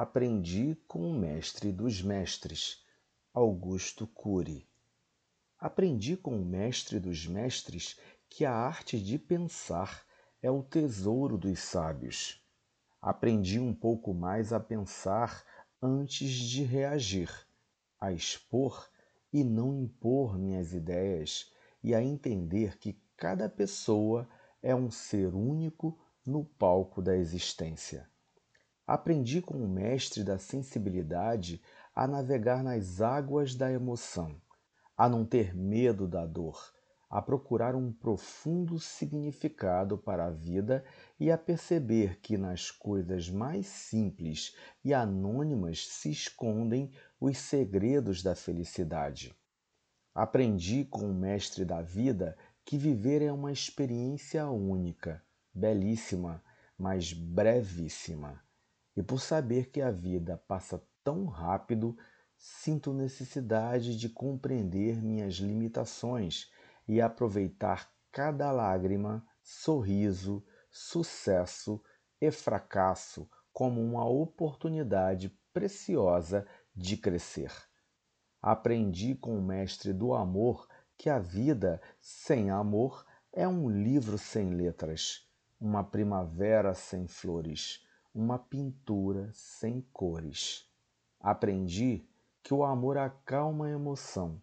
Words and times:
aprendi 0.00 0.76
com 0.86 1.10
o 1.10 1.12
mestre 1.12 1.72
dos 1.72 2.00
mestres, 2.00 2.86
Augusto 3.34 4.06
Cury. 4.06 4.64
Aprendi 5.58 6.16
com 6.16 6.40
o 6.40 6.44
mestre 6.44 7.00
dos 7.00 7.26
mestres 7.26 7.98
que 8.28 8.44
a 8.44 8.54
arte 8.54 8.96
de 9.02 9.18
pensar 9.18 10.06
é 10.40 10.48
o 10.48 10.62
tesouro 10.62 11.36
dos 11.36 11.58
sábios. 11.58 12.40
Aprendi 13.02 13.58
um 13.58 13.74
pouco 13.74 14.14
mais 14.14 14.52
a 14.52 14.60
pensar 14.60 15.44
antes 15.82 16.30
de 16.30 16.62
reagir, 16.62 17.28
a 18.00 18.12
expor 18.12 18.88
e 19.32 19.42
não 19.42 19.74
impor 19.74 20.38
minhas 20.38 20.72
ideias 20.74 21.52
e 21.82 21.92
a 21.92 22.00
entender 22.00 22.78
que 22.78 22.96
cada 23.16 23.48
pessoa 23.48 24.28
é 24.62 24.72
um 24.72 24.92
ser 24.92 25.34
único 25.34 25.98
no 26.24 26.44
palco 26.44 27.02
da 27.02 27.16
existência. 27.16 28.08
Aprendi 28.88 29.42
com 29.42 29.62
o 29.62 29.68
mestre 29.68 30.24
da 30.24 30.38
sensibilidade 30.38 31.60
a 31.94 32.06
navegar 32.06 32.64
nas 32.64 33.02
águas 33.02 33.54
da 33.54 33.70
emoção, 33.70 34.40
a 34.96 35.06
não 35.06 35.26
ter 35.26 35.54
medo 35.54 36.08
da 36.08 36.24
dor, 36.24 36.72
a 37.10 37.20
procurar 37.20 37.76
um 37.76 37.92
profundo 37.92 38.80
significado 38.80 39.98
para 39.98 40.24
a 40.24 40.30
vida 40.30 40.82
e 41.20 41.30
a 41.30 41.36
perceber 41.36 42.18
que 42.22 42.38
nas 42.38 42.70
coisas 42.70 43.28
mais 43.28 43.66
simples 43.66 44.56
e 44.82 44.94
anônimas 44.94 45.86
se 45.86 46.10
escondem 46.10 46.90
os 47.20 47.36
segredos 47.36 48.22
da 48.22 48.34
felicidade. 48.34 49.36
Aprendi 50.14 50.86
com 50.86 51.10
o 51.10 51.14
mestre 51.14 51.62
da 51.62 51.82
vida 51.82 52.38
que 52.64 52.78
viver 52.78 53.20
é 53.20 53.30
uma 53.30 53.52
experiência 53.52 54.48
única, 54.48 55.22
belíssima, 55.52 56.42
mas 56.78 57.12
brevíssima. 57.12 58.47
E 58.98 59.02
por 59.04 59.20
saber 59.20 59.70
que 59.70 59.80
a 59.80 59.92
vida 59.92 60.42
passa 60.48 60.82
tão 61.04 61.26
rápido, 61.26 61.96
sinto 62.36 62.92
necessidade 62.92 63.96
de 63.96 64.08
compreender 64.08 65.00
minhas 65.00 65.34
limitações 65.34 66.50
e 66.88 67.00
aproveitar 67.00 67.88
cada 68.10 68.50
lágrima, 68.50 69.24
sorriso, 69.40 70.44
sucesso 70.68 71.80
e 72.20 72.32
fracasso 72.32 73.30
como 73.52 73.80
uma 73.80 74.04
oportunidade 74.04 75.28
preciosa 75.52 76.44
de 76.74 76.96
crescer. 76.96 77.52
Aprendi 78.42 79.14
com 79.14 79.38
o 79.38 79.42
mestre 79.42 79.92
do 79.92 80.12
amor 80.12 80.66
que 80.96 81.08
a 81.08 81.20
vida 81.20 81.80
sem 82.00 82.50
amor 82.50 83.06
é 83.32 83.46
um 83.46 83.70
livro 83.70 84.18
sem 84.18 84.50
letras, 84.54 85.24
uma 85.60 85.84
primavera 85.84 86.74
sem 86.74 87.06
flores, 87.06 87.86
uma 88.18 88.36
pintura 88.36 89.30
sem 89.32 89.80
cores. 89.92 90.66
Aprendi 91.20 92.04
que 92.42 92.52
o 92.52 92.64
amor 92.64 92.98
acalma 92.98 93.66
a 93.66 93.70
emoção 93.70 94.40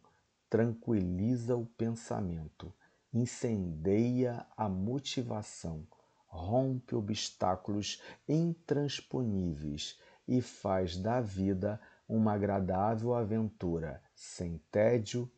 tranquiliza 0.50 1.58
o 1.58 1.66
pensamento, 1.66 2.73
incendeia 3.14 4.46
a 4.56 4.70
motivação, 4.70 5.86
rompe 6.26 6.96
obstáculos 6.96 8.02
intransponíveis 8.26 10.00
e 10.26 10.42
faz 10.42 10.96
da 10.96 11.20
vida 11.20 11.78
uma 12.08 12.31
agradável 12.31 13.14
aventura, 13.14 14.02
sem 14.16 14.58
tédio, 14.72 15.30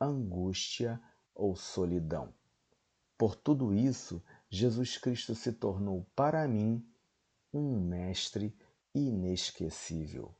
angústia 0.00 1.00
ou 1.32 1.54
solidão. 1.54 2.34
Por 3.16 3.36
tudo 3.36 3.72
isso, 3.72 4.20
Jesus 4.50 4.98
Cristo 4.98 5.36
se 5.36 5.52
tornou 5.52 6.04
para 6.16 6.48
mim 6.48 6.84
um 7.56 7.80
mestre 7.80 8.54
inesquecível. 8.94 10.34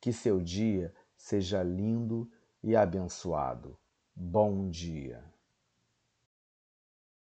Que 0.00 0.12
seu 0.12 0.40
dia 0.40 0.94
seja 1.16 1.62
lindo 1.62 2.30
e 2.62 2.74
abençoado. 2.74 3.78
Bom 4.14 4.68
dia. 4.70 5.33